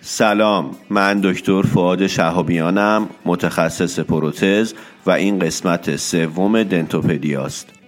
[0.00, 4.74] سلام من دکتر فعاد شهابیانم متخصص پروتز
[5.06, 7.83] و این قسمت سوم دنتوپدیاست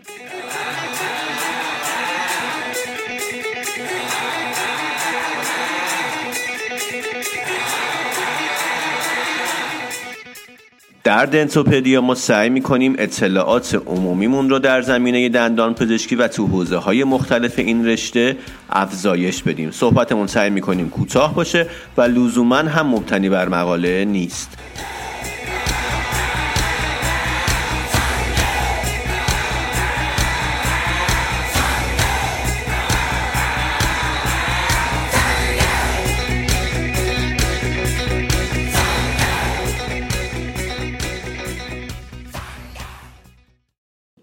[11.06, 16.76] در دنتوپدیا ما سعی می‌کنیم اطلاعات عمومیمون رو در زمینه دندان پزشکی و تو حوزه
[16.76, 18.36] های مختلف این رشته
[18.70, 19.70] افزایش بدیم.
[19.70, 21.66] صحبتمون سعی می‌کنیم کوتاه باشه
[21.96, 24.58] و لزوما هم مبتنی بر مقاله نیست.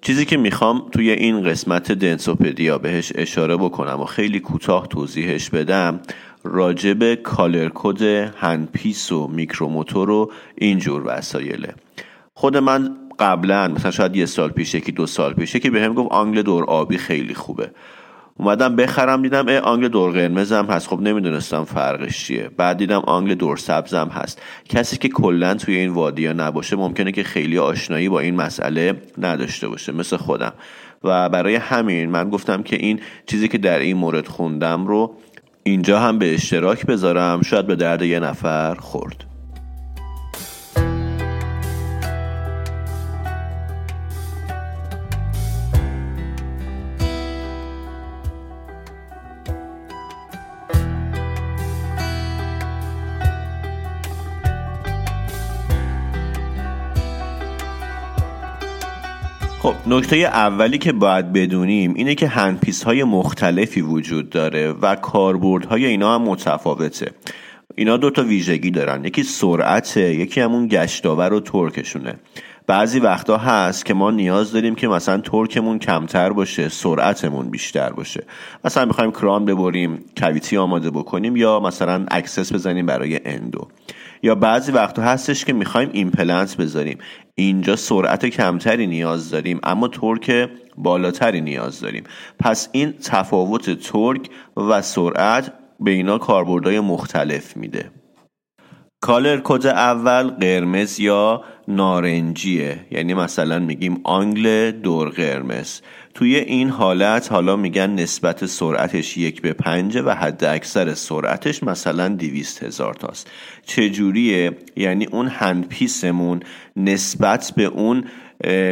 [0.04, 6.00] چیزی که می‌خوام توی این قسمت دنتوپدیا بهش اشاره بکنم و خیلی کوتاه توضیحش بدم
[6.44, 8.02] راجب color code
[8.38, 11.74] handpiece و میکروموتور و اینجور وسایله.
[12.34, 16.12] خود من قبلا مثلا شاید یه سال پیش یکی دو سال پیش که بهم گفت
[16.12, 17.72] آنگل دور آبی خیلی خوبه.
[18.38, 20.88] اومدم بخرم دیدم ای آنگل دور قرمزم هست.
[20.88, 22.50] خب نمی‌دونستم فرقش چیه.
[22.58, 24.42] بعد دیدم آنگل دور سبزم هست.
[24.70, 29.68] کسی که کلا توی این وادیا نباشه ممکنه که خیلی آشنایی با این مسئله نداشته
[29.68, 30.54] باشه مثل خودم.
[31.04, 35.16] و برای همین من گفتم که این چیزی که در این مورد خوندم رو
[35.64, 37.42] اینجا هم به اشتراک بذارم.
[37.42, 39.33] شاید به درد یه نفر خورد.
[59.64, 65.86] خب نکته اولی که باید بدونیم اینه که handpiece های مختلفی وجود داره و کاربردهای
[65.86, 67.12] اینا هم متفاوته.
[67.76, 69.06] اینا دو تا ویژگی دارن.
[69.06, 72.16] یکی سرعته یکی همون گشتاور و torque شونه.
[72.68, 77.90] بعضی وقتا هست که ما نیاز داریم که مثلا torque مون کمتر باشه سرعتمون بیشتر
[77.90, 78.24] باشه.
[78.66, 83.68] مثلا می‌خوایم crown ببریم cavity آماده بکنیم یا مثلا access بزنیم برای endo.
[84.24, 86.98] یا بعضی وقتا هستش که می‌خوایم ایمپلنت بذاریم.
[87.36, 92.04] اینجا سرعت کمتری نیاز داریم اما torque بالاتری نیاز داریم.
[92.40, 97.92] پس این تفاوت torque و سرعت به اینا کاربردهای مختلف میده.
[99.04, 105.82] color code اول قرمز یا نارنجیه؟ یعنی مثلا میگیم آنگل دور قرمز.
[106.14, 112.08] توی این حالت حالا میگن نسبت سرعتش یک به پنجه و حد اکثر سرعتش مثلا
[112.08, 113.32] دویست هزار تاست.
[113.66, 116.40] چجوریه؟ یعنی اون handpiece مون
[116.76, 118.04] نسبت به اون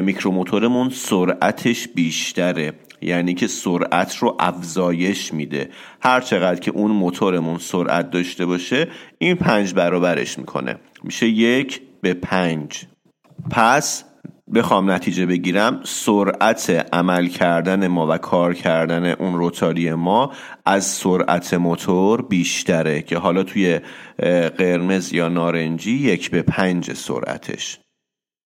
[0.02, 2.74] میکروموتورمون سرعتش بیشتره.
[3.02, 5.70] یعنی که سرعت رو افزایش میده.
[6.02, 10.76] هر چقدر که اون موتورمون سرعت داشته باشه این پنج برابرش می‌کنه.
[11.04, 12.86] میشه یک به پنج.
[13.52, 14.04] پس
[14.54, 15.80] بخوام نتیجه بگیرم.
[15.84, 20.32] سرعت عمل کردن ما و کار کردن اون rotary ما
[20.66, 23.80] از سرعت موتور بیشتره که حالا توی
[24.58, 27.80] قرمز یا نارنجی یک به پنج سرعتش.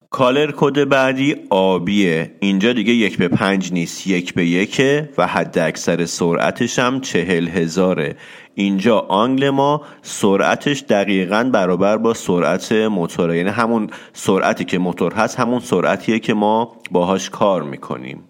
[0.09, 2.31] color code بعدی آبیه.
[2.39, 7.47] اینجا دیگه یک به پنج نیست یک به یکه و حد اکثر سرعتش هم چهل
[7.47, 8.16] هزاره.
[8.55, 13.38] اینجا آنگل ما سرعتش دقیقا برابر با سرعت موتوره.
[13.38, 18.25] یعنی همون سرعتی که موتور هست همون سرعتیه که ما باهاش کار می‌کنیم.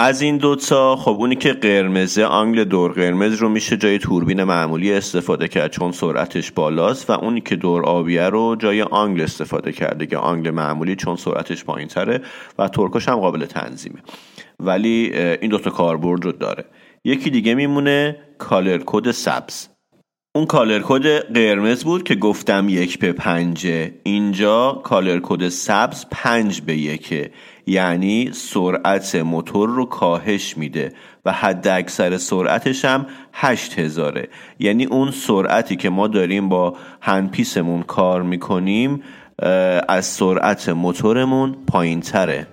[0.00, 4.92] از این دوتا خب اونی که قرمزه آنگل دور قرمز رو میشه جای توربین معمولی
[4.92, 10.06] استفاده کرد چون سرعتش بالاست و اونی که دور آبیه رو جای آنگل استفاده کرده
[10.06, 12.20] که آنگل معمولی چون سرعتش پایین تره
[12.58, 13.98] و torque ش هم قابل تنظیمه.
[14.60, 16.64] ولی این دوتا کاربرد رو داره.
[17.04, 19.68] یکی دیگه میمونه color code سبز.
[20.34, 23.94] اون color code قرمز بود که گفتم یک به پنجه.
[24.02, 27.30] اینجا color code سبز پنج به یکه.
[27.68, 30.92] یعنی سرعت موتور رو کاهش میده
[31.24, 34.28] و حد اکثر سرعتش هم هشت هزاره.
[34.58, 39.02] یعنی اون سرعتی که ما داریم با هنپیسمون کار می‌کنیم
[39.88, 42.46] از سرعت موتورمون پایین تره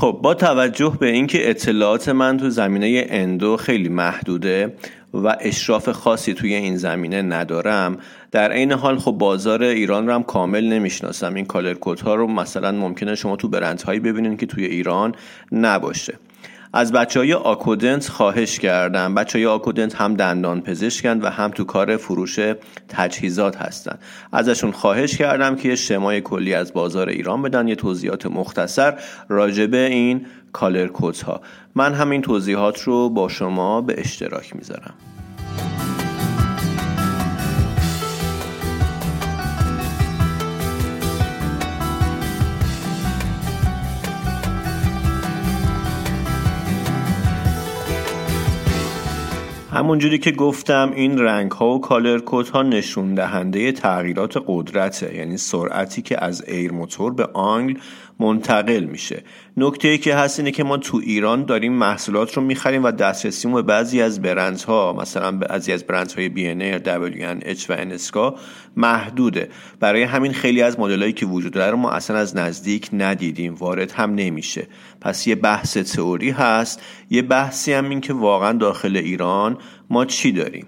[0.00, 4.74] خب با توجه به اینکه اطلاعات من تو زمینه endo خیلی محدوده
[5.14, 7.96] و اشراف خاصی توی این زمینه ندارم
[8.30, 11.34] در عین حال خب بازار ایران رو هم کامل نمی‌شناسم.
[11.34, 15.14] این color ها رو مثلا ممکنه شما تو برندهایی ببینید که توی ایران
[15.52, 16.18] نباشه.
[16.72, 19.14] از بچه های آکودنت خواهش کردم.
[19.14, 22.38] بچه های آکودنت هم دندان پزشکند و هم تو کار فروش
[22.88, 23.98] تجهیزات هستن
[24.32, 27.68] ازشون خواهش کردم که یه شمای کلی از بازار ایران بدن.
[27.68, 30.90] یه توضیحات مختصر راجبه این color
[31.26, 31.40] ها
[31.74, 34.94] من همین توضیحات رو با شما به اشتراک می‌ذارم.
[49.80, 55.14] همونجوری که گفتم این رنگ ها و color code ها نشون دهنده تغییرات قدرته.
[55.14, 57.74] یعنی سرعتی که از air motor به آنگل
[58.18, 59.22] منتقل میشه.
[59.56, 63.54] نکته ای که هست اینه که ما تو ایران داریم محصولات رو می‌خریم و دسترسیمون
[63.54, 68.34] به بعضی از برندها مثلا بعضی از برندهای BNR, WNH و انسکا
[68.76, 69.48] محدوده.
[69.80, 73.54] برای همین خیلی از مدلایی که وجود داره ما اصلا از نزدیک ندیدیم.
[73.54, 74.66] وارد هم نمیشه.
[75.00, 76.82] پس یه بحث تئوری هست.
[77.10, 79.58] یه بحثی هم این که واقعا داخل ایران
[79.90, 80.66] ما چی داریم؟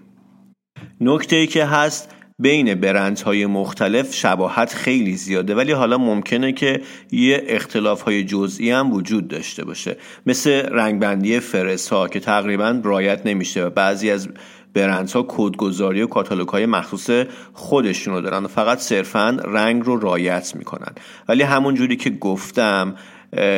[1.00, 6.80] نکته ای که هست بین برندهای مختلف شباهت خیلی زیاده ولی حالا ممکنه که
[7.12, 9.96] یه اختلاف های جزئی هم وجود داشته باشه.
[10.26, 14.28] مثل رنگبندی فرز ها که تقریبا رعایت نمیشه و بعضی از
[14.74, 20.92] برندها کدگذاری و کاتالوگ های مخصوص خودشونو دارن و فقط صرفا رنگ رو رعایت می‌کنن.
[21.28, 22.94] ولی همون جوری که گفتم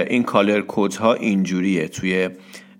[0.08, 0.62] این color
[1.00, 2.28] ها اینجوریه توی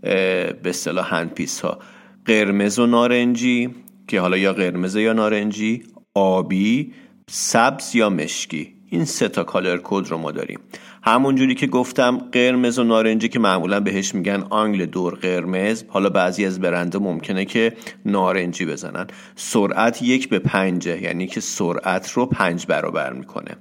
[0.03, 1.79] به اصطلاح handpiece ها
[2.27, 3.71] قرمز و نارنجی
[4.09, 5.83] که حالا یا قرمز یا نارنجی
[6.15, 6.93] آبی
[7.31, 8.75] سبز یا مشکی.
[8.91, 10.61] این سه تا color code رو ما داریم.
[11.03, 15.85] همونجوری که گفتم قرمز و نارنجی که معمولا بهش میگن آنگل دور قرمز.
[15.89, 17.73] حالا بعضی از برندا ممکنه که
[18.05, 19.07] نارنجی بزنن.
[19.37, 23.57] سرعت یک به پنجه یعنی که سرعت رو پنج برابر می‌کنه.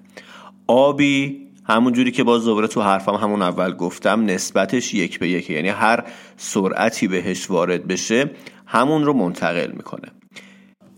[0.68, 5.50] آبی همونجوری که باز دوباره تو حرفم همون اول گفتم نسبتش یک به یک.
[5.50, 6.04] یعنی هر
[6.38, 8.30] سرعتی بهش وارد بشه
[8.74, 10.12] همون رو منتقل می‌کنه.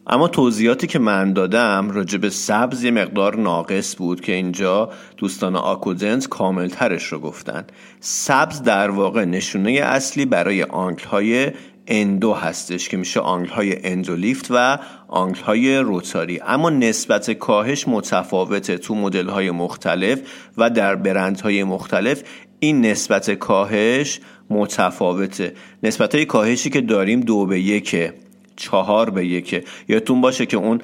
[0.07, 5.56] اما توضیحاتی که من دادم راجع به سبز یه مقدار ناقص بود که اینجا دوستان
[5.56, 7.66] آکودنت کاملترش رو گفتن.
[8.00, 11.51] سبز در واقع نشونه اصلی برای آنگل های
[11.88, 16.39] endo هستش که میشه آنگل های endo lift و آنگل های rotary.
[16.39, 20.22] اما نسبت کاهش متفاوته تو مدل های مختلف
[20.57, 22.24] و در برند های مختلف.
[22.60, 24.19] این نسبت کاهش
[24.50, 25.54] متفاوته.
[25.84, 28.13] نسبت های کاهشی که داریم دو به یکه
[28.56, 29.63] چهار به یکه.
[29.88, 30.81] یادتون باشه که اون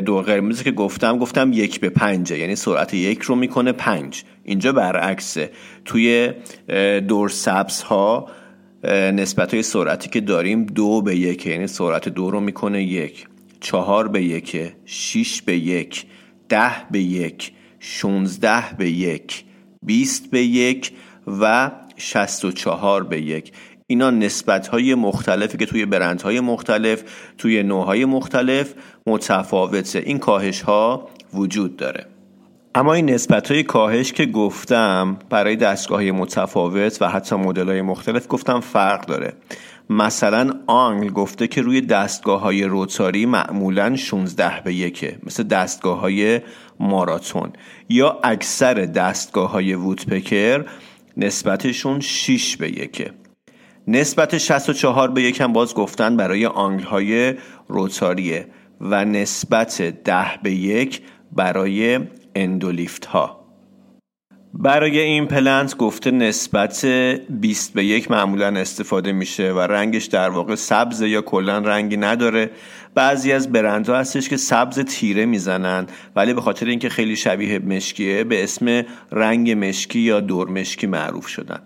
[0.00, 2.38] دو قرمزی که گفتم گفتم یک به پنجه.
[2.38, 4.24] یعنی سرعت یک رو می‌کنه پنج.
[4.44, 5.50] اینجا برعکسه.
[5.84, 6.32] توی
[7.08, 8.28] دور سبز ها
[8.84, 13.26] نسبت های سرعتی که داریم دو به یک یعنی سرعت دو رو می‌کنه یک.
[13.60, 16.06] چهار به یک شیش به یک.
[16.48, 17.52] ده به یک.
[17.80, 19.44] شونزده به یک.
[19.82, 20.92] بیست به یک
[21.26, 23.52] و شست و چهار به یک.
[23.86, 27.02] اینا نسبت های مختلفی که توی برند های مختلف
[27.38, 28.74] توی نوع های مختلف
[29.06, 29.98] متفاوته.
[29.98, 32.06] این کاهش ها وجود داره.
[32.74, 38.26] اما این نسبت های کاهش که گفتم برای دستگاه متفاوت و حتی مدل های مختلف
[38.28, 39.32] گفتم فرق داره.
[39.90, 46.40] مثلا آنگل گفته که روی دستگاه های rotary معمولا 16 به یکه مثل دستگاه های
[46.80, 47.52] ماراتون.
[47.88, 50.64] یا اکثر دستگاه های Woodpecker
[51.16, 53.10] نسبتشون 6 به یکه.
[53.88, 57.34] نسبت 64 به یکم باز گفتن برای آنگل های
[57.68, 58.46] rotary ه
[58.80, 61.02] و نسبت 10 به یک
[61.32, 62.00] برای
[62.34, 63.37] اندولیفت ها
[64.60, 71.00] برای ایمپلنت گفته نسبت 20 به یک معمولا استفاده میشه و رنگش در واقع سبز
[71.00, 72.50] یا کلا رنگی نداره.
[72.94, 75.86] بعضی از برندها هستش که سبز تیره می‌زنن
[76.16, 81.26] ولی به خاطر اینکه خیلی شبیه مشکیه به اسم رنگ مشکی یا دور مشکی معروف
[81.26, 81.60] شدن.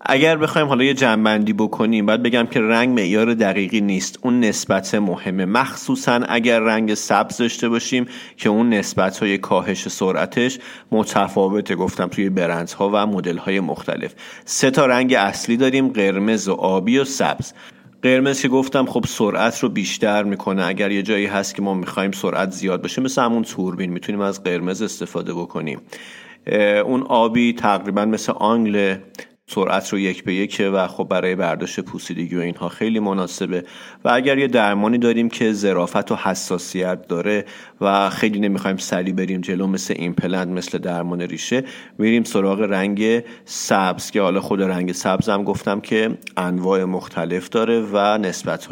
[0.00, 4.18] اگر بخوایم حالا یه جنبندی بکنیم باید بگم که رنگ معیار دقیقی نیست.
[4.22, 5.44] اون نسبت مهمه.
[5.44, 10.58] مخصوصا اگر رنگ سبز داشته باشیم که اون نسبت های کاهش سرعتش
[10.92, 14.14] متفاوته گفتم توی برندها و مدل های مختلف.
[14.44, 17.52] سه تا رنگ اصلی داریم قرمز و آبی و سبز.
[18.02, 20.66] قرمز که گفتم خب سرعت رو بیشتر می‌کنه.
[20.66, 24.42] اگر یه جایی هست که ما می‌خوایم سرعت زیاد باشه مثل همون توربین می‌تونیم از
[24.42, 25.80] قرمز استفاده بکنیم.
[26.84, 28.94] اون آبی تقریبا مثل آنگل
[29.50, 33.64] سرعت رو یک به یکه و خب برای برداشت پوسیدگی و اینها خیلی مناسبه.
[34.04, 37.44] و اگر یه درمانی داریم که ظرافت و حساسیت داره
[37.80, 41.64] و خیلی نمی‌خوایم سریع بریم جلو مثل ایمپلنت مثل درمان ریشه
[41.98, 47.80] میریم سراغ رنگ سبز که حالا خود رنگ سبز هم گفتم که انواع مختلف داره
[47.92, 48.68] و نسبت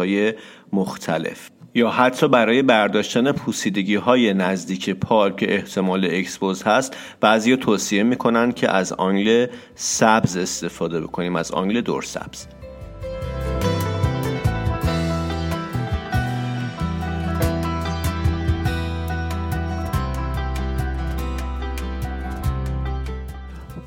[0.72, 1.53] مختلف.
[1.74, 8.52] یا حتی برای برداشتن پوسیدگی های نزدیک پالپ که احتمال expose هست بعضی توصیه می‌کنن
[8.52, 12.46] که از آنگل سبز استفاده بکنیم از آنگل دور سبز.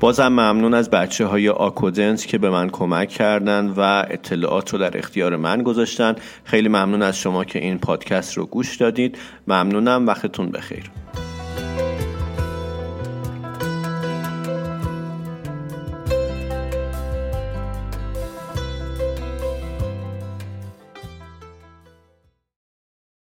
[0.00, 4.98] بازم ممنون از بچه های آکودنس که به من کمک کردن و اطلاعات رو در
[4.98, 6.16] اختیار من گذاشتن.
[6.44, 9.18] خیلی ممنون از شما که این پادکست رو گوش دادید.
[9.48, 10.06] ممنونم.
[10.06, 10.90] وقتتون بخیر.